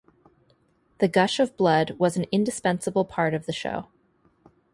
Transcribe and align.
The 0.97 1.07
gush 1.07 1.39
of 1.39 1.55
blood 1.55 1.91
was 1.99 2.17
an 2.17 2.25
indispensable 2.31 3.05
part 3.05 3.35
of 3.35 3.45
the 3.45 3.53
show. 3.53 3.89